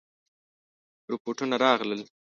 [1.11, 2.01] رپوټونه راغلل.